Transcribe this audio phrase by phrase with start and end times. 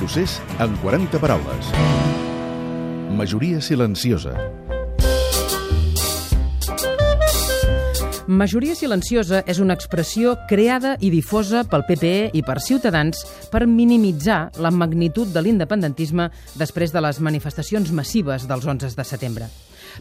[0.00, 1.66] Procés en 40 paraules.
[3.12, 4.32] Majoria silenciosa.
[8.26, 14.46] Majoria silenciosa és una expressió creada i difosa pel PPE i per Ciutadans per minimitzar
[14.56, 19.50] la magnitud de l'independentisme després de les manifestacions massives dels 11 de setembre.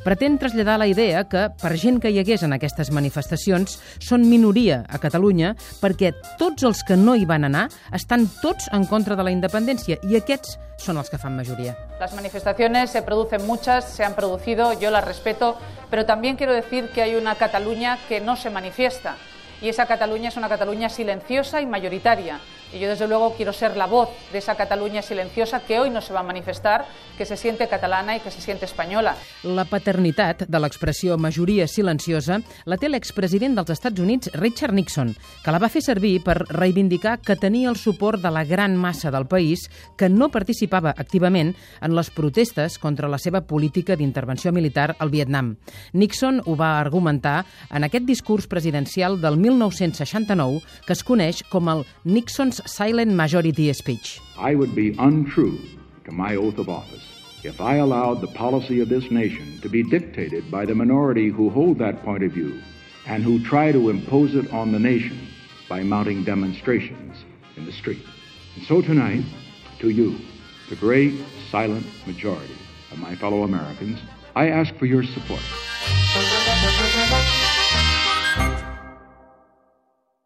[0.04, 4.83] Pretén traslladar la idea que, per gent que hi hagués en aquestes manifestacions, són minoria
[4.87, 9.25] a Catalunya perquè tots els que no hi van anar estan tots en contra de
[9.28, 11.75] la independència i aquests són els que fan majoria.
[12.00, 15.57] Las manifestaciones se producen muchas, se han producido, yo las respeto,
[15.89, 19.18] pero también quiero decir que hay una Cataluña que no se manifiesta.
[19.62, 22.40] Y esa Cataluña es una Cataluña silenciosa y mayoritaria.
[22.72, 26.02] Y yo, desde luego, quiero ser la voz de esa Cataluña silenciosa que hoy no
[26.02, 26.86] se va a manifestar,
[27.20, 29.12] que se siente catalana i que se siente espanyola.
[29.44, 35.12] La paternitat de l'expressió majoria silenciosa la té l'expresident dels Estats Units, Richard Nixon,
[35.44, 39.12] que la va fer servir per reivindicar que tenia el suport de la gran massa
[39.12, 39.66] del país
[40.00, 41.52] que no participava activament
[41.82, 45.58] en les protestes contra la seva política d'intervenció militar al Vietnam.
[45.92, 51.86] Nixon ho va argumentar en aquest discurs presidencial del 1969 que es coneix com el
[52.05, 54.19] Nixon's Silent Majority Speech.
[54.38, 55.59] I would be untrue
[56.05, 57.03] to my oath of office
[57.44, 61.50] if I allowed the policy of this nation to be dictated by the minority who
[61.50, 62.61] hold that point of view
[63.08, 65.27] and who try to impose it on the nation
[65.70, 67.16] by mounting demonstrations
[67.55, 68.05] in the street.
[68.55, 69.23] And so tonight,
[69.80, 70.20] to you,
[70.70, 71.14] the great
[71.50, 72.58] silent majority
[72.92, 74.00] of my fellow Americans,
[74.36, 75.42] I ask for your support.